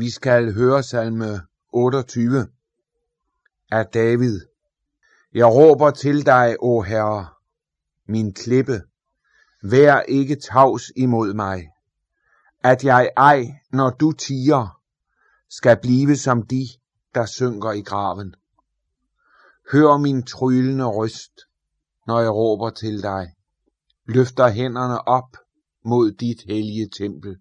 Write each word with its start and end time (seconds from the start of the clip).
Vi 0.00 0.10
skal 0.10 0.54
høre 0.54 0.82
salme 0.82 1.40
28 1.72 2.48
af 3.70 3.86
David. 3.86 4.40
Jeg 5.34 5.46
råber 5.46 5.90
til 5.90 6.26
dig, 6.26 6.56
o 6.60 6.82
Herre, 6.82 7.28
min 8.08 8.34
klippe. 8.34 8.82
Vær 9.62 10.00
ikke 10.00 10.36
tavs 10.36 10.82
imod 10.96 11.34
mig, 11.34 11.68
at 12.64 12.84
jeg 12.84 13.10
ej, 13.16 13.44
når 13.72 13.90
du 13.90 14.12
tiger, 14.12 14.80
skal 15.48 15.78
blive 15.82 16.16
som 16.16 16.46
de, 16.46 16.68
der 17.14 17.26
synker 17.26 17.70
i 17.72 17.82
graven. 17.82 18.34
Hør 19.72 19.96
min 19.96 20.22
tryllende 20.22 20.84
røst, 20.84 21.40
når 22.06 22.20
jeg 22.20 22.30
råber 22.30 22.70
til 22.70 23.02
dig. 23.02 23.34
Løfter 24.06 24.48
hænderne 24.48 25.08
op 25.08 25.36
mod 25.84 26.12
dit 26.12 26.42
hellige 26.46 26.88
tempel. 26.98 27.36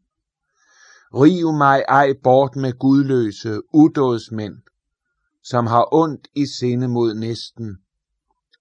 Riv 1.14 1.52
mig 1.54 1.84
ej 1.88 2.14
bort 2.24 2.56
med 2.56 2.80
gudløse 2.80 3.62
udådsmænd, 3.74 4.62
som 5.44 5.68
har 5.68 5.94
ondt 5.94 6.28
i 6.36 6.46
sinde 6.46 6.88
mod 6.88 7.14
næsten, 7.14 7.78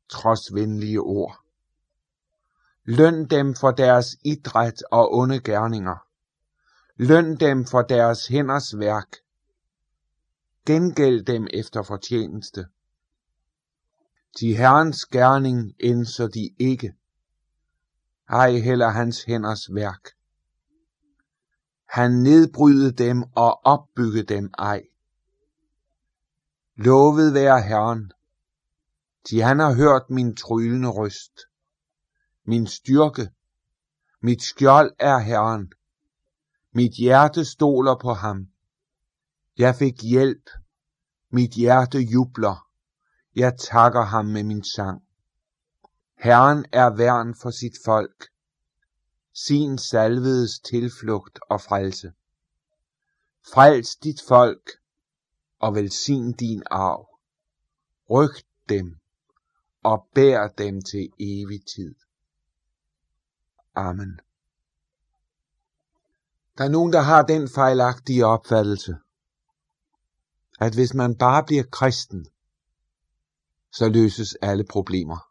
trods 0.08 0.54
venlige 0.54 1.00
ord. 1.00 1.44
Løn 2.84 3.26
dem 3.26 3.54
for 3.54 3.70
deres 3.70 4.16
idræt 4.24 4.82
og 4.90 5.14
onde 5.14 5.40
gerninger. 5.40 5.96
Løn 6.96 7.36
dem 7.36 7.64
for 7.64 7.82
deres 7.82 8.26
hænders 8.26 8.78
værk. 8.78 9.16
Gengæld 10.66 11.24
dem 11.24 11.46
efter 11.52 11.82
fortjeneste. 11.82 12.66
De 14.40 14.56
herrens 14.56 15.06
gerning 15.06 15.74
indser 15.80 16.26
de 16.26 16.50
ikke. 16.58 16.94
Ej 18.28 18.52
heller 18.52 18.88
hans 18.88 19.24
hænders 19.24 19.74
værk. 19.74 20.17
Han 21.88 22.10
nedbryde 22.10 22.92
dem 22.92 23.22
og 23.36 23.60
opbygge 23.64 24.22
dem 24.22 24.50
ej. 24.58 24.82
Lovet 26.76 27.34
være 27.34 27.62
Herren, 27.62 28.12
de 29.30 29.42
han 29.42 29.58
har 29.58 29.74
hørt 29.74 30.10
min 30.10 30.36
tryllende 30.36 30.88
røst. 30.88 31.40
Min 32.44 32.66
styrke, 32.66 33.30
mit 34.20 34.42
skjold 34.42 34.92
er 34.98 35.18
Herren. 35.18 35.72
Mit 36.74 36.92
hjerte 36.92 37.44
stoler 37.44 37.96
på 38.00 38.12
ham. 38.12 38.48
Jeg 39.58 39.74
fik 39.74 40.02
hjælp. 40.02 40.50
Mit 41.30 41.50
hjerte 41.50 41.98
jubler. 41.98 42.66
Jeg 43.36 43.58
takker 43.58 44.02
ham 44.02 44.26
med 44.26 44.44
min 44.44 44.64
sang. 44.64 45.02
Herren 46.18 46.64
er 46.72 46.96
værn 46.96 47.34
for 47.34 47.50
sit 47.50 47.76
folk. 47.84 48.28
Sin 49.46 49.78
salvedes 49.78 50.58
tilflugt 50.58 51.38
og 51.50 51.60
frelse. 51.60 52.12
Frels 53.52 53.96
dit 53.96 54.22
folk 54.28 54.70
og 55.58 55.74
velsign 55.74 56.32
din 56.32 56.62
arv. 56.70 57.08
Ryg 58.10 58.44
dem 58.68 58.96
og 59.82 60.06
bær 60.14 60.48
dem 60.48 60.82
til 60.82 61.12
evig 61.20 61.66
tid. 61.66 61.94
Amen. 63.74 64.20
Der 66.58 66.64
er 66.64 66.68
nogen, 66.68 66.92
der 66.92 67.00
har 67.00 67.22
den 67.22 67.48
fejlagtige 67.48 68.26
opfattelse, 68.26 68.96
at 70.60 70.74
hvis 70.74 70.94
man 70.94 71.16
bare 71.16 71.44
bliver 71.44 71.64
kristen, 71.64 72.26
så 73.72 73.88
løses 73.88 74.34
alle 74.34 74.64
problemer. 74.64 75.30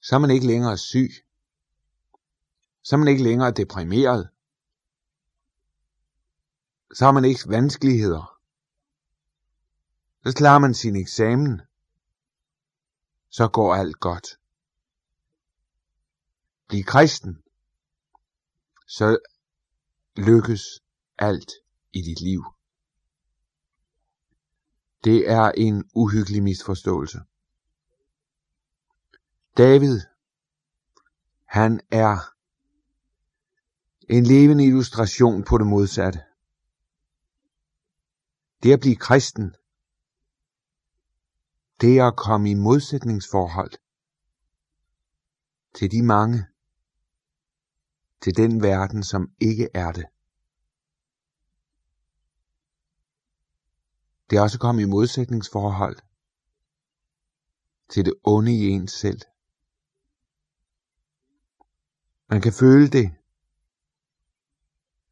Så 0.00 0.14
er 0.14 0.18
man 0.18 0.30
ikke 0.30 0.46
længere 0.46 0.78
syg. 0.78 1.10
Så 2.82 2.96
er 2.96 2.98
man 2.98 3.08
ikke 3.08 3.22
længere 3.22 3.50
deprimeret. 3.50 4.28
Så 6.94 7.04
har 7.04 7.12
man 7.12 7.24
ikke 7.24 7.48
vanskeligheder. 7.48 8.40
Så 10.26 10.34
klarer 10.36 10.58
man 10.58 10.74
sin 10.74 10.96
eksamen. 10.96 11.60
Så 13.30 13.48
går 13.48 13.74
alt 13.74 14.00
godt. 14.00 14.26
Bliv 16.68 16.84
kristen. 16.84 17.42
Så 18.86 19.18
lykkes 20.16 20.62
alt 21.18 21.50
i 21.92 22.02
dit 22.02 22.20
liv. 22.20 22.44
Det 25.04 25.30
er 25.30 25.52
en 25.56 25.90
uhyggelig 25.94 26.42
misforståelse. 26.42 27.20
David, 29.56 30.00
han 31.44 31.80
er 31.90 32.34
en 34.10 34.24
levende 34.24 34.64
illustration 34.64 35.44
på 35.44 35.58
det 35.58 35.66
modsatte. 35.66 36.20
Det 38.62 38.72
at 38.72 38.80
blive 38.80 38.96
kristen, 38.96 39.54
det 41.80 41.98
er 41.98 42.06
at 42.06 42.16
komme 42.16 42.50
i 42.50 42.54
modsætningsforhold 42.54 43.72
til 45.74 45.90
de 45.90 46.02
mange, 46.02 46.46
til 48.20 48.36
den 48.36 48.62
verden, 48.62 49.02
som 49.02 49.32
ikke 49.40 49.68
er 49.74 49.92
det. 49.92 50.06
Det 54.30 54.38
er 54.38 54.42
også 54.42 54.56
at 54.56 54.60
komme 54.60 54.82
i 54.82 54.84
modsætningsforhold 54.84 55.96
til 57.88 58.04
det 58.04 58.14
onde 58.24 58.52
i 58.52 58.68
ens 58.68 58.92
selv. 58.92 59.20
Man 62.28 62.40
kan 62.40 62.52
føle 62.52 62.88
det, 62.88 63.19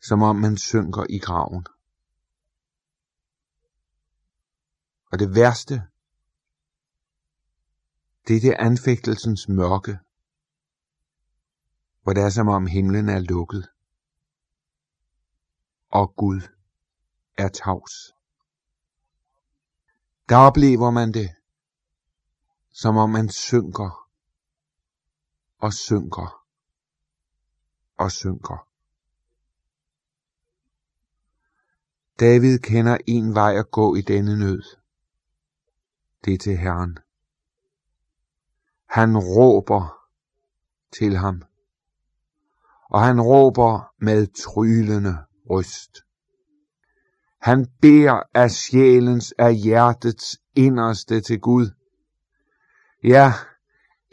som 0.01 0.23
om 0.23 0.37
man 0.37 0.57
synker 0.57 1.07
i 1.11 1.19
graven. 1.19 1.67
Og 5.13 5.19
det 5.19 5.35
værste, 5.35 5.75
det 8.29 8.37
er 8.37 8.41
det 8.41 8.55
anfægtelsens 8.59 9.49
mørke, 9.49 9.99
hvor 12.03 12.13
det 12.13 12.23
er 12.23 12.31
som 12.31 12.49
om 12.49 12.67
himlen 12.67 13.09
er 13.09 13.19
lukket, 13.19 13.69
og 15.91 16.15
Gud 16.17 16.41
er 17.37 17.49
tavs. 17.49 18.15
Der 20.29 20.37
oplever 20.37 20.91
man 20.91 21.13
det, 21.13 21.31
som 22.71 22.97
om 22.97 23.11
man 23.11 23.29
synker 23.29 24.11
og 25.59 25.73
synker 25.73 26.45
og 27.97 28.13
synker. 28.13 28.68
David 32.21 32.59
kender 32.59 32.99
en 33.07 33.35
vej 33.35 33.55
at 33.59 33.71
gå 33.71 33.95
i 33.95 34.01
denne 34.01 34.39
nød. 34.39 34.63
Det 36.25 36.35
er 36.35 36.39
til 36.39 36.57
Herren. 36.57 36.99
Han 38.89 39.19
råber 39.19 39.99
til 40.93 41.17
ham, 41.17 41.43
og 42.91 43.05
han 43.05 43.21
råber 43.21 43.95
med 44.01 44.27
trylende 44.27 45.17
røst. 45.51 45.99
Han 47.41 47.67
beder 47.81 48.23
af 48.35 48.51
sjælens, 48.51 49.35
af 49.39 49.55
hjertets 49.55 50.41
inderste 50.55 51.21
til 51.21 51.41
Gud. 51.41 51.71
Ja, 53.05 53.33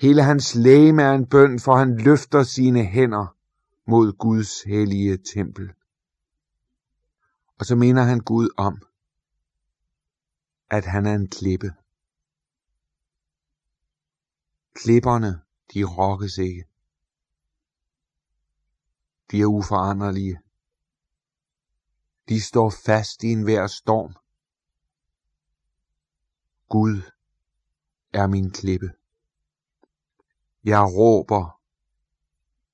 hele 0.01 0.23
hans 0.23 0.55
læme 0.55 1.01
er 1.01 1.11
en 1.11 1.25
bøn, 1.25 1.59
for 1.59 1.75
han 1.75 1.97
løfter 1.97 2.43
sine 2.43 2.85
hænder 2.85 3.35
mod 3.87 4.13
Guds 4.13 4.61
hellige 4.61 5.17
tempel. 5.17 5.73
Og 7.59 7.65
så 7.65 7.75
minder 7.75 8.03
han 8.03 8.19
Gud 8.19 8.49
om, 8.57 8.81
at 10.69 10.85
han 10.85 11.05
er 11.05 11.15
en 11.15 11.29
klippe. 11.29 11.73
Klipperne, 14.73 15.41
de 15.73 15.83
rokkes 15.83 16.37
ikke. 16.37 16.65
De 19.31 19.41
er 19.41 19.45
uforanderlige. 19.45 20.39
De 22.29 22.41
står 22.41 22.69
fast 22.69 23.23
i 23.23 23.27
enhver 23.27 23.67
storm. 23.67 24.15
Gud 26.69 27.01
er 28.13 28.27
min 28.27 28.51
klippe. 28.51 28.91
Jeg 30.63 30.81
råber 30.81 31.61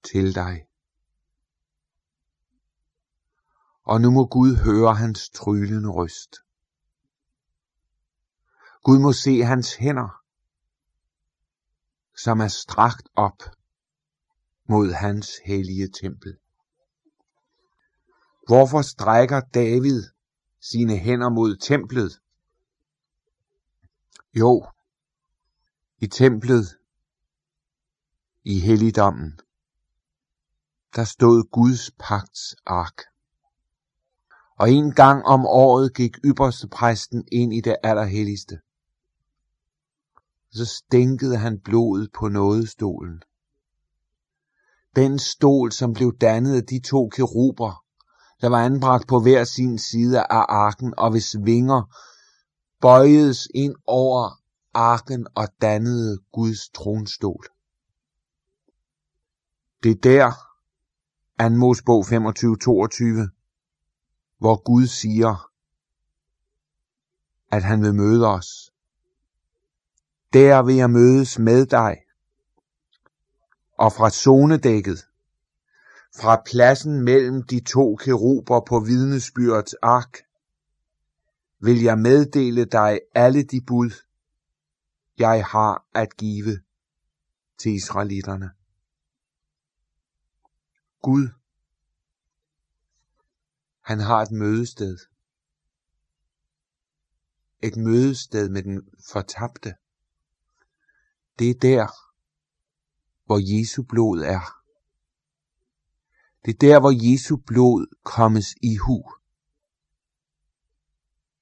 til 0.04 0.36
dig. 0.36 0.68
Og 3.92 4.02
nu 4.02 4.12
må 4.12 4.26
Gud 4.26 4.56
høre 4.56 4.96
hans 4.96 5.30
tryllende 5.30 5.90
røst. 5.90 6.36
Gud 8.84 9.00
må 9.00 9.14
se 9.14 9.42
hans 9.42 9.76
hænder, 9.76 10.10
som 12.24 12.40
er 12.40 12.48
strakt 12.48 13.08
op 13.16 13.40
mod 14.70 14.92
hans 14.94 15.30
hellige 15.46 15.90
tempel. 16.02 16.38
Hvorfor 18.48 18.82
strækker 18.82 19.42
David 19.54 20.04
sine 20.60 20.98
hænder 20.98 21.30
mod 21.30 21.56
templet? 21.56 22.22
Jo, 24.34 24.68
i 25.98 26.08
templet, 26.08 26.66
i 28.44 28.60
helligdommen, 28.60 29.40
der 30.96 31.04
stod 31.04 31.50
Guds 31.52 31.92
pagts 32.00 32.56
ark 32.66 33.11
og 34.62 34.72
en 34.72 34.92
gang 34.92 35.26
om 35.26 35.46
året 35.46 35.94
gik 35.94 36.18
ypperste 36.26 36.68
præsten 36.68 37.24
ind 37.32 37.54
i 37.54 37.62
det 37.62 37.76
allerhelligste. 37.84 38.60
Så 40.52 40.66
stænkede 40.66 41.38
han 41.38 41.60
blodet 41.60 42.10
på 42.20 42.28
nådestolen. 42.28 43.22
Den 44.96 45.20
stol, 45.20 45.72
som 45.72 45.94
blev 45.94 46.18
dannet 46.18 46.56
af 46.56 46.66
de 46.66 46.80
to 46.80 47.10
keruber, 47.10 47.84
der 48.42 48.50
var 48.50 48.66
anbragt 48.66 49.08
på 49.08 49.20
hver 49.20 49.44
sin 49.44 49.78
side 49.78 50.20
af 50.20 50.46
arken, 50.50 50.94
og 50.98 51.12
hvis 51.12 51.36
vinger 51.44 51.96
bøjedes 52.82 53.48
ind 53.56 53.76
over 53.88 54.42
arken 54.74 55.28
og 55.36 55.48
dannede 55.62 56.18
Guds 56.32 56.70
tronstol. 56.70 57.46
Det 59.84 59.92
er 59.92 60.02
der, 61.40 61.50
2. 61.50 61.56
Mosebog 61.56 62.06
25-22, 62.06 63.41
hvor 64.42 64.64
Gud 64.64 64.88
siger, 64.88 65.52
at 67.56 67.64
han 67.64 67.82
vil 67.82 67.96
møde 67.96 68.28
os. 68.28 68.74
Der 70.34 70.64
vil 70.64 70.76
jeg 70.76 70.90
mødes 70.90 71.40
med 71.40 71.66
dig. 71.66 71.98
Og 73.78 73.94
fra 73.94 74.10
zonedækket, 74.10 75.08
fra 76.22 76.42
pladsen 76.46 77.02
mellem 77.02 77.44
de 77.44 77.60
to 77.60 77.96
keruber 77.96 78.60
på 78.68 78.80
vidnesbyrdets 78.80 79.74
ark, 79.82 80.18
vil 81.60 81.82
jeg 81.82 81.98
meddele 81.98 82.66
dig 82.66 83.00
alle 83.16 83.44
de 83.44 83.62
bud, 83.68 83.92
jeg 85.18 85.46
har 85.46 85.86
at 85.94 86.18
give 86.18 86.60
til 87.58 87.72
israelitterne. 87.72 88.52
Gud, 91.02 91.30
han 93.82 94.00
har 94.00 94.22
et 94.22 94.32
mødested. 94.32 94.98
Et 97.64 97.78
mødested 97.78 98.50
med 98.50 98.64
den 98.64 98.90
fortabte. 99.12 99.76
Det 101.40 101.50
er 101.50 101.60
der, 101.62 101.88
hvor 103.26 103.60
Jesu 103.60 103.84
blod 103.84 104.20
er. 104.22 104.62
Det 106.46 106.54
er 106.54 106.58
der, 106.58 106.80
hvor 106.80 107.12
Jesu 107.12 107.38
blod 107.38 107.96
kommes 108.04 108.56
i 108.64 108.78
hu. 108.78 109.04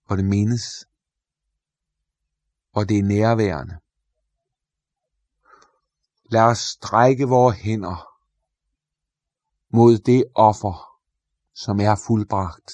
Hvor 0.05 0.15
det 0.15 0.25
menes. 0.25 0.87
Hvor 2.71 2.83
det 2.83 2.99
er 2.99 3.03
nærværende. 3.03 3.79
Lad 6.31 6.41
os 6.41 6.59
strække 6.59 7.25
vores 7.27 7.57
hænder 7.57 8.09
mod 9.69 9.97
det 9.97 10.23
offer, 10.35 10.88
som 11.63 11.79
er 11.79 11.95
fuldbragt, 12.07 12.71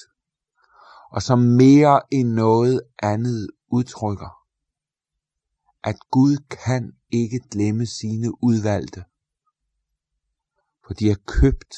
og 1.10 1.22
som 1.22 1.38
mere 1.38 2.00
end 2.10 2.28
noget 2.28 2.80
andet 3.02 3.50
udtrykker, 3.68 4.46
at 5.82 5.96
Gud 6.10 6.36
kan 6.50 6.92
ikke 7.10 7.40
glemme 7.50 7.86
sine 7.86 8.44
udvalgte, 8.44 9.04
for 10.86 10.94
de 10.94 11.10
er 11.10 11.16
købt 11.26 11.76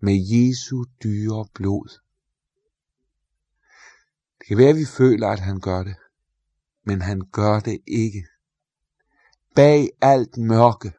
med 0.00 0.18
Jesu 0.32 0.84
dyre 1.02 1.46
blod. 1.54 1.98
Det 4.38 4.46
kan 4.48 4.58
være, 4.58 4.68
at 4.68 4.76
vi 4.76 4.86
føler, 4.96 5.28
at 5.28 5.40
han 5.40 5.60
gør 5.60 5.82
det, 5.82 5.96
men 6.84 7.02
han 7.02 7.20
gør 7.32 7.60
det 7.60 7.80
ikke. 7.86 8.26
Bag 9.54 9.88
alt 10.00 10.36
mørke 10.36 10.92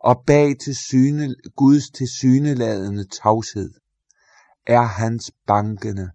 og 0.00 0.24
bag 0.26 0.58
til 0.58 0.76
syne, 0.76 1.34
Guds 1.56 1.90
tilsyneladende 1.90 3.04
tavshed 3.04 3.80
er 4.66 4.82
hans 4.82 5.32
bankende, 5.46 6.10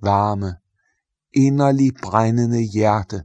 varme, 0.00 0.56
inderlig 1.32 1.92
brændende 2.02 2.62
hjerte. 2.72 3.24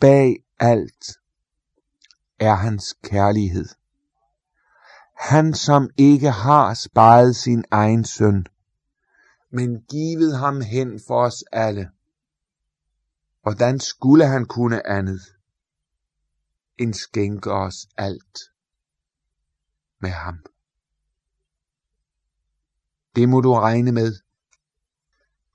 Bag 0.00 0.36
alt 0.58 1.04
er 2.38 2.54
hans 2.54 2.94
kærlighed. 3.02 3.68
Han 5.16 5.54
som 5.54 5.90
ikke 5.96 6.30
har 6.30 6.74
sparet 6.74 7.36
sin 7.36 7.64
egen 7.70 8.04
søn, 8.04 8.46
men 9.50 9.82
givet 9.82 10.38
ham 10.38 10.60
hen 10.60 11.00
for 11.06 11.24
os 11.24 11.44
alle. 11.52 11.90
Hvordan 13.42 13.80
skulle 13.80 14.26
han 14.26 14.44
kunne 14.44 14.86
andet? 14.86 15.20
end 16.78 16.94
skænke 16.94 17.52
os 17.52 17.88
alt 17.96 18.38
med 20.00 20.10
ham. 20.10 20.44
Det 23.16 23.28
må 23.28 23.40
du 23.40 23.52
regne 23.52 23.92
med. 23.92 24.20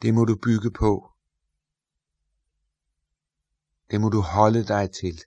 Det 0.01 0.13
må 0.13 0.25
du 0.25 0.35
bygge 0.43 0.71
på. 0.71 1.11
Det 3.91 4.01
må 4.01 4.09
du 4.09 4.21
holde 4.21 4.67
dig 4.67 4.91
til 4.91 5.23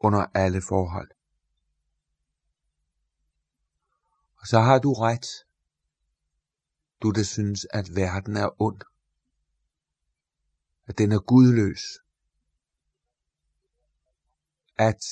under 0.00 0.26
alle 0.34 0.62
forhold. 0.68 1.10
Og 4.40 4.46
så 4.46 4.58
har 4.58 4.78
du 4.78 4.92
ret. 4.92 5.26
Du 7.02 7.10
der 7.10 7.22
synes, 7.22 7.66
at 7.70 7.96
verden 7.96 8.36
er 8.36 8.62
ond. 8.62 8.80
At 10.86 10.98
den 10.98 11.12
er 11.12 11.20
gudløs 11.20 11.80
at 14.80 15.04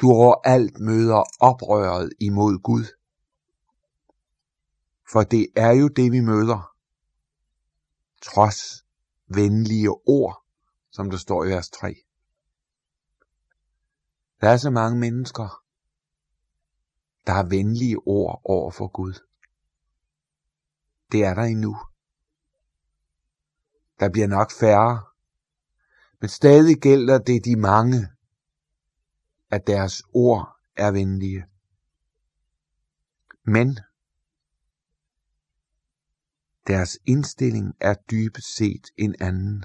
du 0.00 0.10
overalt 0.10 0.80
møder 0.80 1.22
oprøret 1.40 2.12
imod 2.20 2.58
Gud. 2.62 2.84
For 5.14 5.22
det 5.22 5.46
er 5.56 5.70
jo 5.70 5.88
det, 5.88 6.12
vi 6.12 6.20
møder. 6.20 6.74
Trods 8.22 8.84
venlige 9.26 9.90
ord, 9.90 10.44
som 10.90 11.10
der 11.10 11.16
står 11.16 11.44
i 11.44 11.48
vers 11.48 11.70
3. 11.70 11.94
Der 14.40 14.48
er 14.48 14.56
så 14.56 14.70
mange 14.70 14.98
mennesker, 14.98 15.62
der 17.26 17.32
har 17.32 17.44
venlige 17.44 17.98
ord 18.06 18.40
over 18.44 18.70
for 18.70 18.88
Gud. 18.88 19.14
Det 21.12 21.24
er 21.24 21.34
der 21.34 21.42
endnu. 21.42 21.76
Der 24.00 24.08
bliver 24.10 24.26
nok 24.26 24.52
færre, 24.52 25.04
men 26.20 26.28
stadig 26.28 26.76
gælder 26.76 27.18
det 27.18 27.44
de 27.44 27.56
mange, 27.56 28.08
at 29.50 29.66
deres 29.66 30.02
ord 30.14 30.56
er 30.76 30.90
venlige. 30.90 31.44
Men 33.44 33.78
deres 36.66 36.98
indstilling 37.06 37.74
er 37.80 37.94
dybest 38.10 38.56
set 38.56 38.86
en 38.96 39.14
anden. 39.20 39.64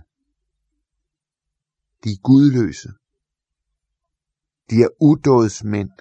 De 2.04 2.10
er 2.10 2.22
gudløse. 2.24 2.90
De 4.70 4.76
er 4.76 4.90
udådsmænd. 5.02 5.92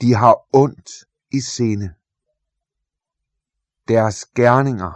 De 0.00 0.14
har 0.14 0.48
ondt 0.52 0.90
i 1.32 1.40
sinde. 1.40 1.94
Deres 3.88 4.26
gerninger, 4.26 4.92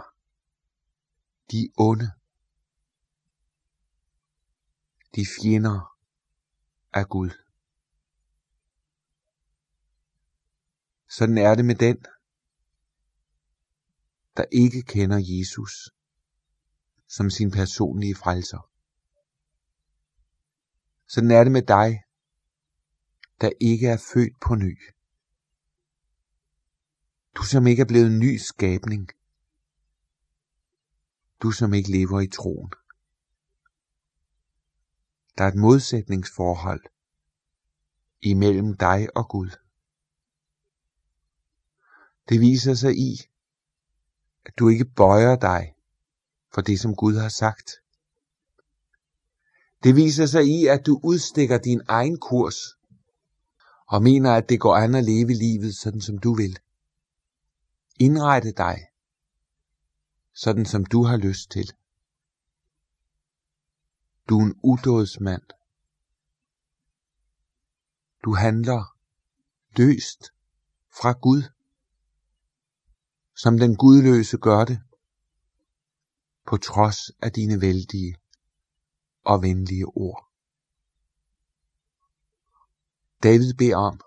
de 1.51 1.57
er 1.65 1.69
onde. 1.77 2.11
De 5.15 5.25
fjender 5.41 5.97
af 6.93 7.09
Gud. 7.09 7.29
Sådan 11.09 11.37
er 11.37 11.55
det 11.55 11.65
med 11.65 11.75
den, 11.75 12.05
der 14.37 14.45
ikke 14.51 14.81
kender 14.81 15.17
Jesus 15.21 15.89
som 17.07 17.29
sin 17.29 17.51
personlige 17.51 18.15
frelser. 18.15 18.69
Sådan 21.07 21.31
er 21.31 21.43
det 21.43 21.51
med 21.51 21.61
dig, 21.61 22.03
der 23.41 23.49
ikke 23.61 23.87
er 23.87 23.97
født 24.13 24.39
på 24.41 24.55
ny. 24.55 24.79
Du 27.35 27.43
som 27.43 27.67
ikke 27.67 27.81
er 27.81 27.85
blevet 27.85 28.07
en 28.07 28.19
ny 28.19 28.37
skabning. 28.37 29.09
Du 31.41 31.51
som 31.51 31.73
ikke 31.73 31.91
lever 31.91 32.21
i 32.21 32.27
troen. 32.27 32.71
Der 35.37 35.43
er 35.43 35.47
et 35.47 35.55
modsætningsforhold 35.55 36.83
imellem 38.21 38.77
dig 38.77 39.17
og 39.17 39.29
Gud. 39.29 39.49
Det 42.29 42.39
viser 42.39 42.73
sig 42.73 42.97
i, 42.97 43.29
at 44.45 44.53
du 44.59 44.69
ikke 44.69 44.85
bøjer 44.85 45.35
dig 45.35 45.75
for 46.53 46.61
det, 46.61 46.79
som 46.79 46.95
Gud 46.95 47.15
har 47.15 47.29
sagt. 47.29 47.71
Det 49.83 49.95
viser 49.95 50.25
sig 50.25 50.45
i, 50.45 50.65
at 50.65 50.85
du 50.85 50.99
udstikker 51.03 51.57
din 51.57 51.81
egen 51.87 52.19
kurs 52.19 52.55
og 53.87 54.03
mener, 54.03 54.31
at 54.33 54.49
det 54.49 54.59
går 54.59 54.75
an 54.75 54.95
at 54.95 55.03
leve 55.03 55.33
livet 55.33 55.75
sådan, 55.75 56.01
som 56.01 56.17
du 56.17 56.33
vil. 56.33 56.59
Indrette 57.99 58.51
dig 58.51 58.87
sådan, 60.33 60.65
som 60.65 60.85
du 60.85 61.03
har 61.03 61.17
lyst 61.17 61.51
til. 61.51 61.71
Du 64.29 64.39
er 64.39 64.43
en 64.43 64.59
udådsmand. 64.63 65.43
Du 68.25 68.33
handler 68.33 68.97
løst 69.77 70.23
fra 70.99 71.11
Gud, 71.11 71.43
som 73.35 73.57
den 73.57 73.75
gudløse 73.75 74.37
gør 74.37 74.65
det, 74.65 74.81
på 76.47 76.57
trods 76.57 77.09
af 77.21 77.31
dine 77.31 77.61
vældige 77.61 78.15
og 79.23 79.41
venlige 79.41 79.85
ord. 79.85 80.31
David 83.23 83.53
beder 83.53 83.77
om, 83.77 84.01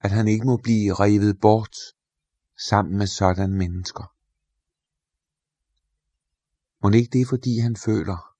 at 0.00 0.10
han 0.10 0.28
ikke 0.28 0.46
må 0.46 0.56
blive 0.56 0.94
revet 0.94 1.40
bort 1.40 1.76
sammen 2.68 2.98
med 2.98 3.06
sådan 3.06 3.52
mennesker. 3.52 4.14
Må 6.82 6.90
ikke 6.90 7.10
det 7.12 7.20
er 7.20 7.26
fordi 7.26 7.58
han 7.58 7.76
føler 7.76 8.36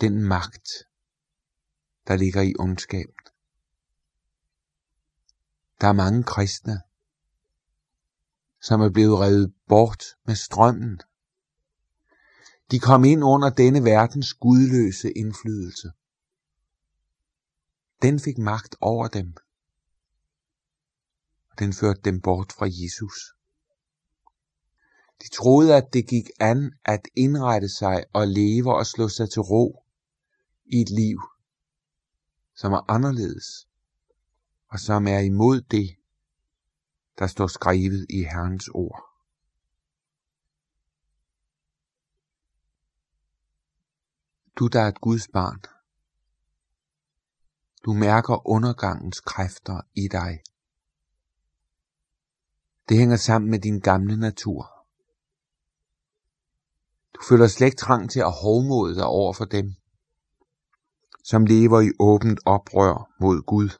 den 0.00 0.22
magt, 0.22 0.68
der 2.06 2.16
ligger 2.16 2.42
i 2.42 2.54
ondskaben. 2.58 3.14
Der 5.80 5.88
er 5.88 5.92
mange 5.92 6.22
kristne, 6.22 6.82
som 8.62 8.80
er 8.80 8.90
blevet 8.90 9.18
revet 9.20 9.54
bort 9.68 10.04
med 10.26 10.34
strømmen. 10.34 11.00
De 12.70 12.78
kom 12.78 13.04
ind 13.04 13.24
under 13.24 13.50
denne 13.50 13.84
verdens 13.84 14.34
gudløse 14.34 15.12
indflydelse. 15.12 15.92
Den 18.02 18.20
fik 18.20 18.38
magt 18.38 18.76
over 18.80 19.08
dem, 19.08 19.34
og 21.50 21.58
den 21.58 21.72
førte 21.72 22.00
dem 22.00 22.20
bort 22.20 22.52
fra 22.52 22.66
Jesus. 22.70 23.34
De 25.22 25.28
troede, 25.28 25.76
at 25.76 25.92
det 25.92 26.08
gik 26.08 26.30
an 26.40 26.72
at 26.84 27.08
indrette 27.14 27.68
sig 27.68 28.04
og 28.12 28.28
leve 28.28 28.74
og 28.74 28.86
slå 28.86 29.08
sig 29.08 29.30
til 29.30 29.42
ro 29.42 29.84
i 30.66 30.80
et 30.80 30.90
liv, 30.90 31.20
som 32.54 32.72
er 32.72 32.90
anderledes 32.90 33.66
og 34.70 34.80
som 34.80 35.06
er 35.06 35.18
imod 35.18 35.60
det, 35.60 35.96
der 37.20 37.26
står 37.26 37.46
skrevet 37.46 38.06
i 38.10 38.22
Herrens 38.22 38.68
ord. 38.68 39.06
Du 44.56 44.66
der 44.66 44.80
er 44.80 44.88
et 44.88 45.00
Guds 45.00 45.28
barn. 45.28 45.60
Du 47.84 47.92
mærker 47.92 48.48
undergangens 48.48 49.20
kræfter 49.20 49.80
i 49.94 50.08
dig. 50.08 50.42
Det 52.88 52.98
hænger 52.98 53.16
sammen 53.16 53.50
med 53.50 53.58
din 53.58 53.80
gamle 53.80 54.16
natur. 54.16 54.86
Du 57.14 57.20
føler 57.28 57.46
slet 57.46 57.66
ikke 57.66 57.76
trang 57.76 58.10
til 58.10 58.20
at 58.20 58.32
hovmode 58.42 58.94
dig 58.94 59.06
over 59.06 59.32
for 59.32 59.44
dem, 59.44 59.74
som 61.24 61.46
lever 61.46 61.80
i 61.80 61.90
åbent 61.98 62.40
oprør 62.46 63.10
mod 63.20 63.42
Gud. 63.42 63.70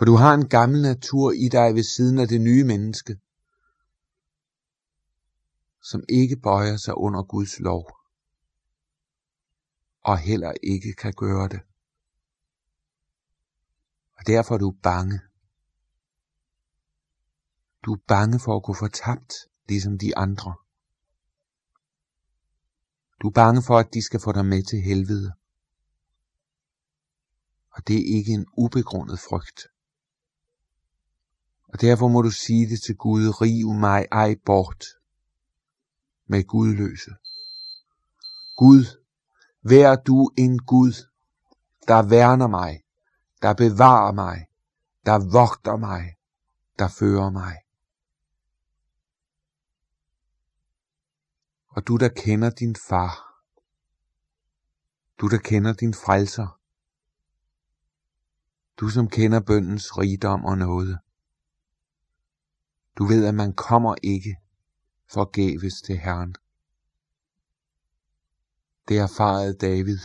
For 0.00 0.04
du 0.04 0.16
har 0.16 0.34
en 0.34 0.48
gammel 0.48 0.82
natur 0.82 1.32
i 1.32 1.48
dig 1.48 1.74
ved 1.74 1.82
siden 1.82 2.18
af 2.18 2.28
det 2.28 2.40
nye 2.40 2.64
menneske, 2.64 3.20
som 5.82 6.00
ikke 6.08 6.36
bøjer 6.36 6.76
sig 6.76 6.96
under 6.96 7.22
Guds 7.22 7.58
lov, 7.58 7.84
og 10.00 10.18
heller 10.18 10.52
ikke 10.62 10.92
kan 10.92 11.12
gøre 11.12 11.48
det. 11.48 11.60
Og 14.18 14.26
derfor 14.26 14.54
er 14.54 14.58
du 14.58 14.70
bange. 14.82 15.20
Du 17.84 17.92
er 17.92 18.00
bange 18.08 18.40
for 18.40 18.56
at 18.56 18.62
gå 18.62 18.74
fortabt, 18.74 19.32
ligesom 19.68 19.98
de 19.98 20.16
andre. 20.16 20.54
Du 23.22 23.28
er 23.28 23.32
bange 23.32 23.62
for, 23.62 23.78
at 23.78 23.94
de 23.94 24.02
skal 24.02 24.20
få 24.20 24.32
dig 24.32 24.46
med 24.46 24.62
til 24.62 24.80
helvede. 24.82 25.32
Og 27.70 27.88
det 27.88 27.96
er 27.96 28.16
ikke 28.16 28.32
en 28.32 28.46
ubegrundet 28.56 29.18
frygt. 29.18 29.69
Og 31.72 31.80
derfor 31.80 32.08
må 32.08 32.22
du 32.22 32.30
sige 32.30 32.68
det 32.68 32.82
til 32.82 32.96
Gud, 32.96 33.40
riv 33.40 33.72
mig 33.72 34.06
ej 34.12 34.36
bort 34.44 34.84
med 36.26 36.44
gudløse. 36.44 37.10
Gud, 38.56 38.84
vær 39.62 39.96
du 39.96 40.30
en 40.38 40.58
Gud, 40.58 40.92
der 41.88 42.08
værner 42.08 42.46
mig, 42.46 42.82
der 43.42 43.54
bevarer 43.54 44.12
mig, 44.12 44.46
der 45.06 45.18
vogter 45.32 45.76
mig, 45.76 46.16
der 46.78 46.88
fører 46.88 47.30
mig. 47.30 47.56
Og 51.68 51.86
du 51.86 51.96
der 51.96 52.08
kender 52.08 52.50
din 52.50 52.76
far, 52.88 53.42
du 55.20 55.28
der 55.28 55.38
kender 55.38 55.72
din 55.72 55.94
frelser, 55.94 56.58
du 58.76 58.88
som 58.88 59.08
kender 59.08 59.40
bøndens 59.40 59.98
rigdom 59.98 60.44
og 60.44 60.58
noget. 60.58 60.98
Du 63.00 63.06
ved, 63.06 63.26
at 63.26 63.34
man 63.34 63.52
kommer 63.52 63.94
ikke 64.02 64.36
forgæves 65.06 65.82
til 65.82 65.98
Herren. 65.98 66.34
Det 68.88 68.98
erfarede 68.98 69.54
David. 69.54 69.98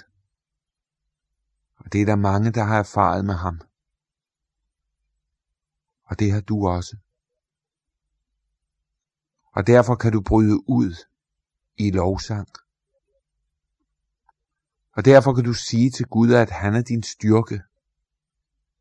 Og 1.78 1.94
det 1.94 2.02
er 2.02 2.06
der 2.06 2.16
mange, 2.16 2.52
der 2.52 2.64
har 2.64 2.80
erfaret 2.80 3.25
med 3.25 3.34
ham. 3.34 3.62
Og 6.04 6.20
det 6.20 6.32
har 6.32 6.42
du 6.42 6.68
også. 6.68 6.98
Og 9.52 9.68
derfor 9.68 9.96
kan 9.96 10.12
du 10.12 10.22
bryde 10.22 10.70
ud 10.70 10.96
i 11.78 11.92
lovsang. 11.92 12.48
Og 14.92 15.06
derfor 15.06 15.34
kan 15.34 15.44
du 15.44 15.54
sige 15.54 15.92
til 15.92 16.06
Gud, 16.06 16.34
at 16.34 16.50
han 16.50 16.75
er 16.75 16.82
din 16.82 17.04
styrke, 17.04 17.62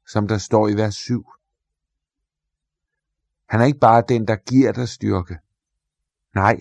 som 0.07 0.29
der 0.29 0.39
står 0.39 0.69
i 0.69 0.75
vers 0.75 0.95
7. 0.95 1.31
Han 3.47 3.61
er 3.61 3.65
ikke 3.65 3.79
bare 3.79 4.05
den, 4.09 4.29
der 4.29 4.37
giver 4.37 4.73
dig 4.73 4.89
styrke. 4.89 5.39
Nej, 6.35 6.57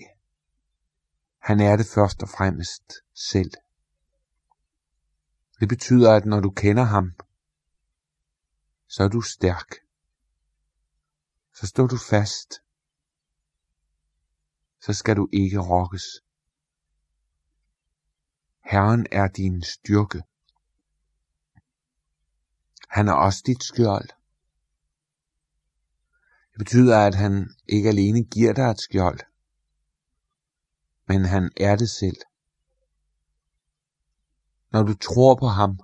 han 1.38 1.60
er 1.60 1.76
det 1.76 1.86
først 1.94 2.22
og 2.22 2.28
fremmest 2.28 2.92
selv. 3.14 3.50
Det 5.60 5.68
betyder, 5.68 6.12
at 6.12 6.24
når 6.24 6.40
du 6.40 6.50
kender 6.50 6.82
ham, 6.82 7.12
så 8.88 9.02
er 9.02 9.08
du 9.08 9.20
stærk. 9.20 9.74
Så 11.54 11.66
står 11.66 11.86
du 11.86 11.96
fast. 12.10 12.54
Så 14.80 14.92
skal 14.92 15.16
du 15.16 15.28
ikke 15.32 15.58
rokkes. 15.58 16.04
Herren 18.64 19.06
er 19.12 19.28
din 19.28 19.62
styrke. 19.62 20.22
Han 22.88 23.08
er 23.08 23.12
også 23.12 23.42
dit 23.46 23.62
skjold. 23.62 24.08
Det 26.54 26.58
betyder, 26.58 26.98
at 26.98 27.14
han 27.14 27.50
ikke 27.68 27.88
alene 27.88 28.24
giver 28.24 28.52
dig 28.52 28.62
et 28.62 28.80
skjold, 28.80 29.20
men 31.08 31.24
han 31.24 31.50
er 31.56 31.76
det 31.76 31.90
selv. 31.90 32.16
Når 34.72 34.82
du 34.82 34.94
tror 34.94 35.34
på 35.34 35.46
ham, 35.46 35.80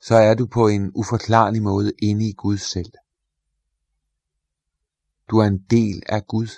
så 0.00 0.14
er 0.14 0.34
du 0.34 0.46
på 0.46 0.68
en 0.68 0.92
uforklarlig 0.94 1.62
måde 1.62 1.92
inde 2.02 2.28
i 2.28 2.32
Gud 2.32 2.58
selv. 2.58 2.92
Du 5.30 5.38
er 5.38 5.44
en 5.44 5.58
del 5.70 6.02
af 6.08 6.26
Gud. 6.26 6.48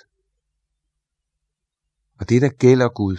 Og 2.19 2.29
det, 2.29 2.41
der 2.41 2.49
gælder 2.49 2.89
Gud, 2.89 3.17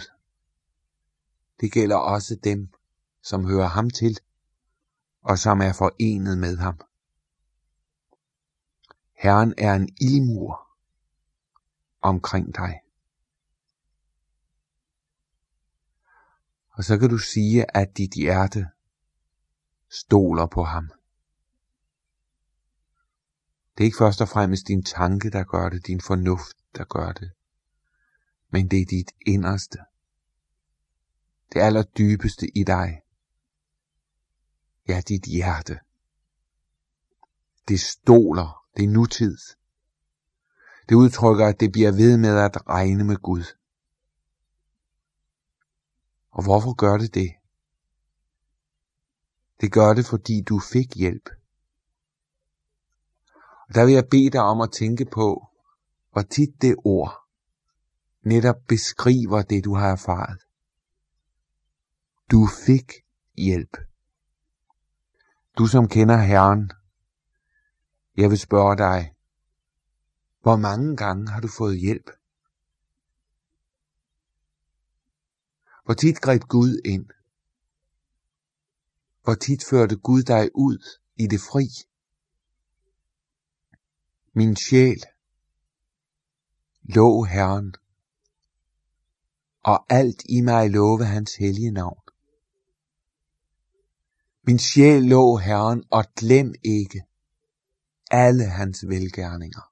det 1.59 1.71
gælder 1.71 1.95
også 1.95 2.35
dem, 2.43 2.73
som 3.21 3.45
hører 3.45 3.67
ham 3.67 3.89
til, 3.89 4.19
og 5.21 5.39
som 5.39 5.61
er 5.61 5.73
forenet 5.73 6.37
med 6.37 6.57
ham. 6.57 6.86
Herren 9.17 9.53
er 9.57 9.73
en 9.73 9.89
ildmur 10.01 10.67
omkring 12.01 12.55
dig. 12.55 12.81
Og 16.69 16.83
så 16.83 16.97
kan 16.97 17.09
du 17.09 17.17
sige, 17.17 17.77
at 17.77 17.97
dit 17.97 18.13
hjerte 18.13 18.67
stoler 19.89 20.45
på 20.45 20.63
ham. 20.63 20.91
Det 23.77 23.83
er 23.83 23.85
ikke 23.85 23.97
først 23.97 24.21
og 24.21 24.29
fremmest 24.29 24.67
din 24.67 24.83
tanke, 24.83 25.29
der 25.29 25.43
gør 25.43 25.69
det, 25.69 25.87
din 25.87 26.01
fornuft, 26.01 26.57
der 26.75 26.83
gør 26.83 27.11
det. 27.11 27.31
Men 28.49 28.67
det 28.67 28.81
er 28.81 28.85
dit 28.85 29.11
inderste. 29.25 29.79
Det 31.53 31.59
allerdybeste 31.59 32.57
i 32.57 32.63
dig. 32.63 33.01
Ja, 34.87 35.01
dit 35.07 35.23
hjerte. 35.23 35.79
Det 37.67 37.79
stoler 37.79 38.66
det 38.77 38.83
er 38.83 38.89
nutid. 38.89 39.37
Det 40.89 40.95
udtrykker, 40.95 41.47
at 41.47 41.59
det 41.59 41.71
bliver 41.71 41.91
ved 41.91 42.17
med 42.17 42.37
at 42.37 42.67
regne 42.69 43.03
med 43.03 43.15
Gud. 43.15 43.43
Og 46.31 46.43
hvorfor 46.43 46.73
gør 46.73 46.97
det 46.97 47.13
det? 47.13 47.31
Det 49.61 49.71
gør 49.71 49.93
det, 49.93 50.05
fordi 50.05 50.41
du 50.41 50.59
fik 50.59 50.95
hjælp. 50.95 51.29
Og 53.67 53.75
der 53.75 53.85
vil 53.85 53.93
jeg 53.93 54.07
bede 54.11 54.29
dig 54.29 54.41
om 54.41 54.61
at 54.61 54.71
tænke 54.71 55.05
på, 55.05 55.47
hvor 56.11 56.21
tit 56.21 56.61
det 56.61 56.75
ord 56.85 57.27
netop 58.21 58.55
beskriver 58.67 59.41
det, 59.41 59.65
du 59.65 59.75
har 59.75 59.91
erfaret. 59.91 60.41
Du 62.31 62.47
fik 62.65 62.91
hjælp. 63.37 63.77
Du 65.57 65.65
som 65.67 65.87
kender 65.87 66.17
Herren, 66.17 66.71
jeg 68.17 68.29
vil 68.29 68.39
spørge 68.39 68.77
dig, 68.77 69.15
hvor 70.41 70.55
mange 70.55 70.97
gange 70.97 71.27
har 71.31 71.41
du 71.41 71.47
fået 71.57 71.79
hjælp? 71.79 72.09
Hvor 75.85 75.93
tit 75.93 76.21
greb 76.21 76.41
Gud 76.41 76.81
ind? 76.85 77.05
Hvor 79.23 79.33
tit 79.33 79.63
førte 79.69 79.95
Gud 79.97 80.23
dig 80.23 80.49
ud 80.55 80.99
i 81.15 81.27
det 81.27 81.39
fri? 81.39 81.67
Min 84.33 84.55
sjæl, 84.55 85.03
lov 86.83 87.25
Herren, 87.25 87.75
og 89.63 89.85
alt 89.89 90.23
i 90.29 90.41
mig 90.41 90.69
love 90.69 91.05
hans 91.05 91.35
hellige 91.35 91.71
navn. 91.71 92.01
Min 94.43 94.59
sjæl 94.59 95.03
lov 95.03 95.39
Herren, 95.39 95.83
og 95.91 96.05
glem 96.15 96.53
ikke 96.63 97.06
alle 98.11 98.45
hans 98.45 98.87
velgerninger. 98.87 99.71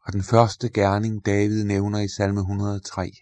Og 0.00 0.12
den 0.12 0.22
første 0.22 0.68
gerning, 0.68 1.26
David 1.26 1.64
nævner 1.64 1.98
i 1.98 2.08
salme 2.08 2.40
103, 2.40 3.12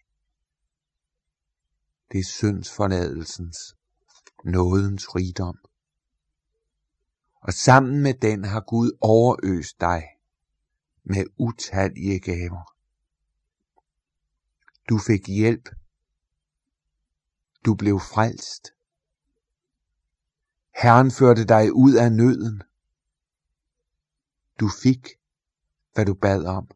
det 2.13 2.21
er 2.21 2.25
syndsforladelsens, 2.25 3.59
nådens 4.45 5.15
rigdom. 5.15 5.59
Og 7.41 7.53
sammen 7.53 8.03
med 8.03 8.15
den 8.15 8.45
har 8.45 8.61
Gud 8.61 8.99
overøst 9.01 9.81
dig 9.81 10.05
med 11.05 11.25
utallige 11.39 12.21
gaver. 12.21 12.75
Du 14.89 14.99
fik 14.99 15.27
hjælp. 15.27 15.69
Du 17.65 17.75
blev 17.75 18.01
frelst. 18.01 18.78
Herren 20.83 21.11
førte 21.11 21.45
dig 21.45 21.73
ud 21.73 21.95
af 21.95 22.13
nøden. 22.13 22.63
Du 24.61 24.69
fik, 24.83 25.09
hvad 25.95 26.07
du 26.07 26.15
bad 26.15 26.45
om. 26.45 26.69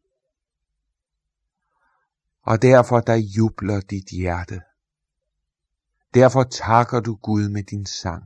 Og 2.41 2.61
derfor 2.61 2.99
der 2.99 3.15
jubler 3.15 3.79
dit 3.79 4.09
hjerte. 4.09 4.61
Derfor 6.13 6.43
takker 6.43 6.99
du 6.99 7.15
Gud 7.15 7.49
med 7.49 7.63
din 7.63 7.85
sang. 7.85 8.25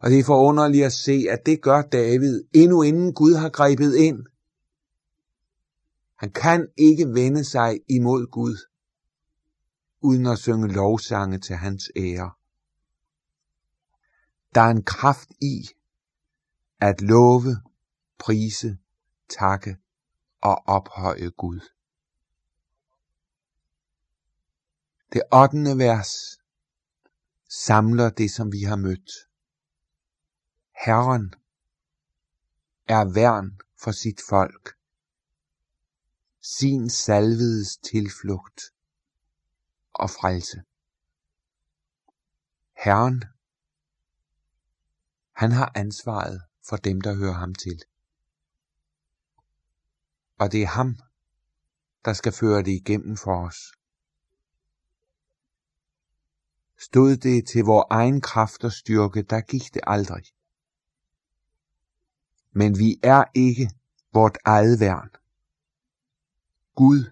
Og 0.00 0.10
det 0.10 0.18
er 0.18 0.24
forunderligt 0.24 0.86
at 0.86 0.92
se, 0.92 1.26
at 1.30 1.46
det 1.46 1.62
gør 1.62 1.82
David, 1.82 2.44
endnu 2.52 2.82
inden 2.82 3.14
Gud 3.14 3.34
har 3.34 3.48
grebet 3.48 3.94
ind. 3.96 4.26
Han 6.16 6.30
kan 6.30 6.68
ikke 6.76 7.06
vende 7.06 7.44
sig 7.44 7.80
imod 7.88 8.26
Gud, 8.26 8.56
uden 10.00 10.26
at 10.26 10.38
synge 10.38 10.68
lovsange 10.68 11.38
til 11.38 11.56
hans 11.56 11.90
ære. 11.96 12.30
Der 14.54 14.60
er 14.60 14.70
en 14.70 14.84
kraft 14.84 15.28
i 15.40 15.68
at 16.80 17.00
love, 17.00 17.62
prise, 18.18 18.78
takke 19.28 19.76
og 20.40 20.62
ophøje 20.66 21.30
Gud. 21.30 21.60
Det 25.12 25.22
ottende 25.30 25.78
vers 25.78 26.12
samler 27.48 28.10
det, 28.10 28.30
som 28.30 28.52
vi 28.52 28.62
har 28.62 28.76
mødt. 28.76 29.10
Herren 30.84 31.34
er 32.88 33.14
værn 33.14 33.60
for 33.82 33.92
sit 33.92 34.20
folk, 34.28 34.76
sin 36.40 36.90
salvedes 36.90 37.76
tilflugt 37.76 38.60
og 39.94 40.10
frelse. 40.10 40.62
Herren, 42.76 43.24
han 45.34 45.52
har 45.52 45.72
ansvaret 45.74 46.42
for 46.68 46.76
dem, 46.76 47.00
der 47.00 47.14
hører 47.14 47.32
ham 47.32 47.54
til. 47.54 47.82
Og 50.38 50.52
det 50.52 50.62
er 50.62 50.66
ham, 50.66 50.96
der 52.04 52.12
skal 52.12 52.32
føre 52.32 52.62
det 52.62 52.72
igennem 52.72 53.16
for 53.16 53.46
os. 53.46 53.72
Stod 56.78 57.16
det 57.16 57.46
til 57.46 57.64
vor 57.64 57.86
egen 57.90 58.20
kraft 58.20 58.64
og 58.64 58.72
styrke, 58.72 59.22
der 59.22 59.40
gik 59.40 59.74
det 59.74 59.82
aldrig. 59.86 60.24
Men 62.52 62.78
vi 62.78 63.00
er 63.02 63.24
ikke 63.34 63.70
vort 64.12 64.38
eget 64.44 64.80
værn. 64.80 65.10
Gud, 66.74 67.10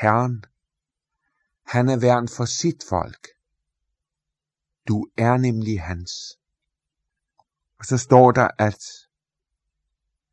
Herren, 0.00 0.44
han 1.62 1.88
er 1.88 2.00
værn 2.00 2.28
for 2.28 2.44
sit 2.44 2.84
folk. 2.88 3.28
Du 4.88 5.06
er 5.16 5.36
nemlig 5.36 5.82
hans. 5.82 6.38
Og 7.78 7.84
så 7.84 7.98
står 7.98 8.32
der, 8.32 8.48
at 8.58 8.82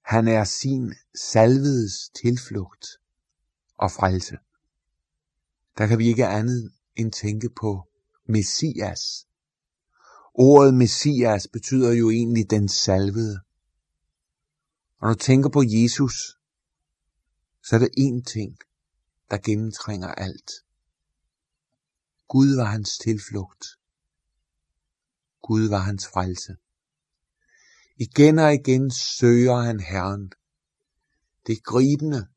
han 0.02 0.28
er 0.28 0.44
sin 0.44 0.94
salvedes 1.16 2.10
tilflugt 2.10 2.86
og 3.78 3.92
frelse. 3.92 4.38
Der 5.78 5.88
kan 5.88 6.00
vi 6.00 6.08
ikke 6.08 6.28
andet 6.28 6.74
end 6.96 7.12
tænke 7.12 7.50
på 7.50 7.88
Messias. 8.26 9.28
Ordet 10.34 10.74
Messias 10.74 11.48
betyder 11.48 11.92
jo 11.92 12.10
egentlig 12.10 12.50
den 12.50 12.70
salvede. 12.70 13.40
Og 14.98 15.08
når 15.08 15.14
du 15.14 15.20
tænker 15.20 15.50
på 15.50 15.64
Jesus, 15.66 16.40
så 17.64 17.76
er 17.76 17.80
der 17.80 17.88
én 17.88 18.32
ting, 18.32 18.58
der 19.32 19.38
gennemtrænger 19.38 20.08
alt. 20.08 20.52
Gud 22.28 22.56
var 22.56 22.66
hans 22.66 22.98
tilflugt. 22.98 23.66
Gud 25.42 25.70
var 25.70 25.80
hans 25.80 26.08
frelse. 26.08 26.58
Igen 27.98 28.40
og 28.40 28.54
igen 28.54 28.92
søger 28.92 29.56
han 29.56 29.80
Herren. 29.80 30.32
Det 31.48 31.54
er 31.54 31.62
gribende. 31.64 32.28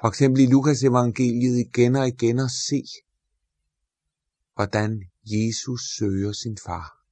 For 0.00 0.08
eksempel 0.08 0.42
i 0.42 0.46
Lukas 0.46 0.82
evangeliet 0.82 1.66
igen 1.66 1.96
og 1.96 2.08
igen 2.08 2.38
at 2.38 2.50
se, 2.50 2.82
hvordan 4.54 5.02
Jesus 5.24 5.80
søger 5.98 6.32
sin 6.32 6.58
far. 6.66 7.04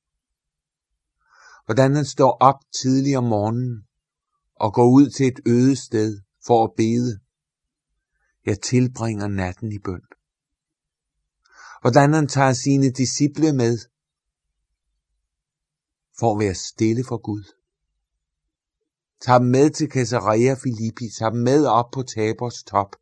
Hvordan 1.64 1.94
han 1.94 2.04
står 2.04 2.36
op 2.40 2.60
tidlig 2.82 3.18
om 3.18 3.24
morgenen 3.24 3.86
og 4.54 4.74
går 4.74 4.90
ud 4.90 5.10
til 5.10 5.26
et 5.26 5.40
øde 5.46 5.76
sted 5.76 6.20
for 6.46 6.64
at 6.64 6.72
bede. 6.76 7.20
Jeg 8.46 8.60
tilbringer 8.60 9.28
natten 9.28 9.72
i 9.72 9.78
bøn. 9.78 10.02
Hvordan 11.80 12.12
han 12.12 12.28
tager 12.28 12.52
sine 12.52 12.90
disciple 12.90 13.52
med 13.52 13.78
for 16.22 16.32
at 16.32 16.38
være 16.38 16.54
stille 16.54 17.04
for 17.04 17.16
Gud. 17.16 17.44
Tag 19.20 19.40
dem 19.40 19.46
med 19.46 19.70
til 19.70 19.90
Caesarea 19.90 20.54
Filippi, 20.54 21.08
tag 21.18 21.32
dem 21.32 21.40
med 21.40 21.66
op 21.66 21.90
på 21.90 22.02
Tabers 22.02 22.62
top, 22.62 22.96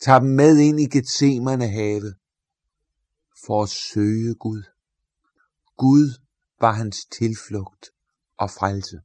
tag 0.00 0.20
dem 0.20 0.30
med 0.30 0.58
ind 0.58 0.80
i 0.80 0.86
Gethsemane 0.86 1.68
have, 1.68 2.14
for 3.46 3.62
at 3.62 3.68
søge 3.68 4.34
Gud. 4.34 4.62
Gud 5.76 6.20
var 6.60 6.72
hans 6.72 7.04
tilflugt 7.04 7.90
og 8.36 8.50
frelse. 8.50 9.00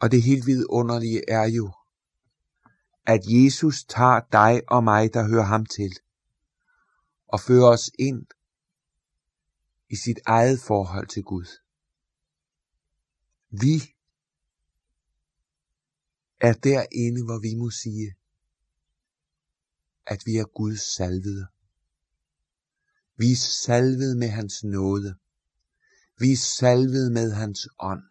Og 0.00 0.12
det 0.12 0.22
helt 0.22 0.46
vidunderlige 0.46 1.30
er 1.30 1.46
jo, 1.46 1.72
at 3.06 3.20
Jesus 3.26 3.84
tager 3.84 4.20
dig 4.32 4.62
og 4.68 4.84
mig, 4.84 5.14
der 5.14 5.28
hører 5.28 5.44
ham 5.44 5.66
til, 5.66 5.92
og 7.28 7.40
fører 7.40 7.66
os 7.66 7.90
ind 7.98 8.26
i 9.90 9.96
sit 9.96 10.18
eget 10.26 10.60
forhold 10.60 11.08
til 11.08 11.22
Gud. 11.22 11.46
Vi 13.50 13.94
er 16.40 16.52
derinde, 16.52 17.24
hvor 17.24 17.38
vi 17.38 17.54
må 17.54 17.70
sige, 17.70 18.14
at 20.06 20.22
vi 20.26 20.36
er 20.36 20.44
Guds 20.44 20.94
salvede. 20.94 21.46
Vi 23.16 23.32
er 23.32 23.36
salvet 23.66 24.16
med 24.16 24.28
hans 24.28 24.64
nåde. 24.64 25.16
Vi 26.18 26.32
er 26.32 26.36
salvet 26.36 27.12
med 27.12 27.32
hans 27.32 27.68
ånd. 27.78 28.10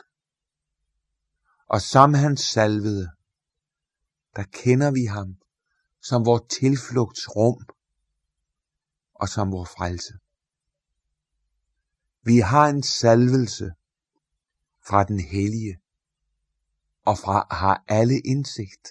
Og 1.68 1.82
som 1.82 2.14
hans 2.14 2.42
salvede, 2.42 3.10
der 4.36 4.44
kender 4.44 4.92
vi 4.92 5.06
ham 5.06 5.38
som 6.02 6.26
vores 6.26 6.44
tilflugtsrum 6.60 7.66
og 9.14 9.30
som 9.30 9.52
vores 9.52 9.70
frelse. 9.70 10.14
Vi 12.24 12.38
har 12.38 12.68
en 12.68 12.84
salvelse 12.84 13.74
fra 14.88 15.04
den 15.04 15.20
hellige 15.20 15.80
og 17.06 17.18
fra 17.18 17.48
har 17.52 17.84
alle 17.88 18.20
indsigt. 18.20 18.88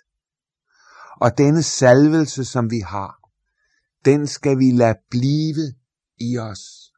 Og 1.21 1.39
denne 1.39 1.63
salvelse, 1.63 2.45
som 2.45 2.71
vi 2.71 2.81
har, 2.81 3.31
den 4.05 4.27
skal 4.27 4.59
vi 4.59 4.71
lade 4.71 4.99
blive 5.11 5.75
i 6.19 6.39
os. 6.39 6.93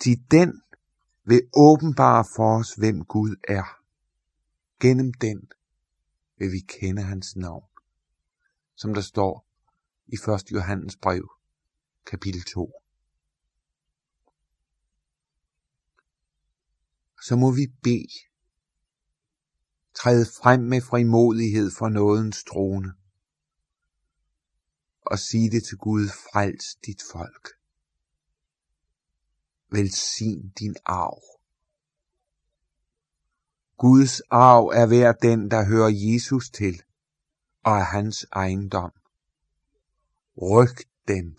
Til 0.00 0.24
den 0.30 0.62
vil 1.24 1.42
åbenbare 1.56 2.24
for 2.36 2.58
os, 2.58 2.74
hvem 2.74 3.04
Gud 3.04 3.36
er. 3.48 3.78
Gennem 4.80 5.12
den 5.12 5.48
vil 6.38 6.52
vi 6.52 6.60
kende 6.60 7.02
hans 7.02 7.36
navn, 7.36 7.64
som 8.76 8.94
der 8.94 9.00
står 9.00 9.46
i 10.06 10.14
1. 10.14 10.52
Johannes 10.52 10.96
brev, 10.96 11.30
kapitel 12.06 12.42
2. 12.42 12.72
Så 17.22 17.36
må 17.36 17.50
vi 17.50 17.66
bede. 17.82 18.28
Træde 19.94 20.26
frem 20.42 20.60
med 20.60 20.80
frimodighed 20.80 21.70
for 21.78 21.88
nådens 21.88 22.44
trone. 22.44 22.92
Og 25.00 25.18
sige 25.18 25.50
det 25.50 25.64
til 25.64 25.78
Gud, 25.78 26.08
frels 26.08 26.74
dit 26.86 27.02
folk. 27.12 27.48
Velsign 29.70 30.52
din 30.58 30.76
arv. 30.84 31.22
Guds 33.76 34.20
arv 34.30 34.64
er 34.64 34.86
hver 34.86 35.12
den, 35.12 35.50
der 35.50 35.64
hører 35.64 35.90
Jesus 35.92 36.50
til, 36.50 36.82
og 37.62 37.76
er 37.76 37.84
hans 37.84 38.26
ejendom. 38.32 38.92
Ryk 40.42 40.84
dem. 41.08 41.36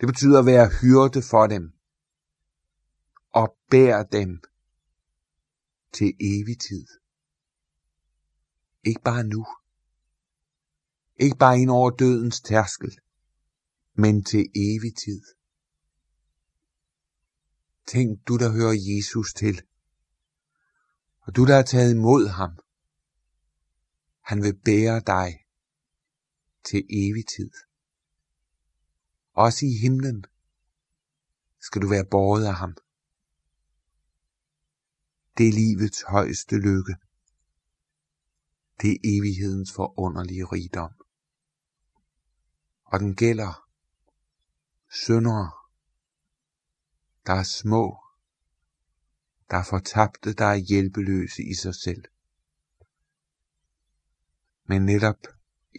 Det 0.00 0.06
betyder 0.06 0.38
at 0.38 0.46
være 0.46 0.70
hyrde 0.80 1.22
for 1.22 1.46
dem. 1.46 1.72
Og 3.32 3.56
bær 3.70 4.02
dem 4.02 4.42
til 5.94 6.16
evig 6.20 6.58
tid. 6.60 6.86
Ikke 8.84 9.00
bare 9.04 9.24
nu. 9.24 9.46
Ikke 11.16 11.36
bare 11.36 11.58
ind 11.58 11.70
over 11.70 11.90
dødens 11.90 12.40
tærskel, 12.40 12.98
men 13.94 14.24
til 14.24 14.50
evig 14.54 14.96
tid. 14.96 15.22
Tænk 17.86 18.28
du, 18.28 18.36
der 18.36 18.52
hører 18.52 18.76
Jesus 18.90 19.34
til, 19.34 19.62
og 21.20 21.36
du, 21.36 21.46
der 21.46 21.56
har 21.56 21.62
taget 21.62 21.94
imod 21.94 22.28
ham. 22.28 22.58
Han 24.20 24.42
vil 24.42 24.60
bære 24.64 25.00
dig 25.06 25.44
til 26.64 26.86
evig 26.90 27.26
tid. 27.36 27.50
Også 29.32 29.66
i 29.66 29.74
himlen 29.82 30.24
skal 31.60 31.82
du 31.82 31.88
være 31.88 32.06
båret 32.10 32.46
af 32.46 32.54
ham. 32.54 32.76
Det 35.38 35.48
er 35.48 35.52
livets 35.52 36.02
højeste 36.02 36.56
lykke. 36.56 36.96
Det 38.80 38.92
er 38.92 38.98
evighedens 39.04 39.72
forunderlige 39.72 40.44
rigdom. 40.44 40.92
Og 42.84 43.00
den 43.00 43.16
gælder 43.16 43.68
syndere, 44.90 45.50
der 47.26 47.32
er 47.32 47.42
små, 47.42 47.98
der 49.50 49.56
er 49.56 49.64
fortabte, 49.70 50.32
der 50.32 50.44
er 50.44 50.54
hjælpeløse 50.54 51.42
i 51.42 51.54
sig 51.54 51.74
selv. 51.74 52.04
Men 54.64 54.86
netop 54.86 55.20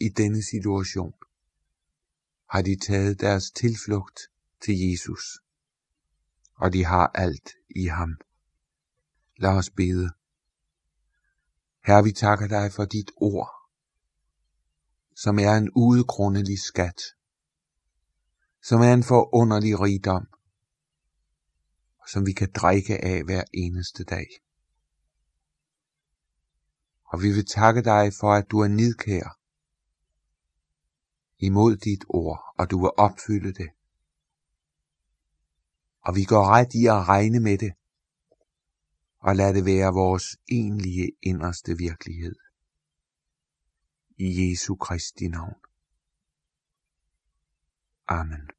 i 0.02 0.10
denne 0.10 0.44
situation 0.44 1.14
har 2.50 2.62
de 2.62 2.76
taget 2.76 3.22
deres 3.22 3.52
tilflugt 3.52 4.20
til 4.62 4.76
Jesus, 4.90 5.40
og 6.56 6.74
de 6.74 6.86
har 6.86 7.08
alt 7.08 7.50
i 7.70 7.86
ham. 7.86 8.18
Lad 9.38 9.58
os 9.58 9.70
bede. 9.70 10.10
Herre, 11.86 12.04
vi 12.04 12.12
takker 12.12 12.48
dig 12.48 12.72
for 12.72 12.86
dit 12.86 13.12
ord, 13.18 13.50
som 15.16 15.40
er 15.40 15.54
en 15.54 15.70
udgrundelig 15.76 16.60
skat, 16.60 17.02
som 18.64 18.82
er 18.82 18.94
en 18.94 19.04
forunderlig 19.04 19.80
rigdom, 19.80 20.28
som 22.08 22.26
vi 22.26 22.34
kan 22.34 22.52
drikke 22.56 23.06
af 23.06 23.24
hver 23.24 23.44
eneste 23.54 24.04
dag. 24.04 24.28
Og 27.06 27.22
vi 27.22 27.32
vil 27.32 27.46
takke 27.46 27.82
dig 27.84 28.14
for, 28.20 28.34
at 28.34 28.52
du 28.52 28.60
er 28.60 28.68
nidkær 28.68 29.40
imod 31.38 31.78
dit 31.78 32.04
ord, 32.10 32.54
og 32.58 32.72
du 32.72 32.82
vil 32.82 32.92
opfylde 32.98 33.54
det. 33.54 33.70
Og 36.02 36.16
vi 36.16 36.24
går 36.24 36.46
ret 36.48 36.74
i 36.74 36.86
at 36.86 37.08
regne 37.08 37.40
med 37.40 37.58
det, 37.58 37.74
og 39.26 39.36
lad 39.36 39.54
det 39.54 39.66
være 39.66 39.94
vores 39.94 40.38
egentlige 40.52 41.12
inderste 41.22 41.78
virkelighed. 41.78 42.36
I 44.18 44.28
Jesu 44.42 44.76
Kristi 44.76 45.28
navn. 45.28 45.56
Amen. 48.08 48.50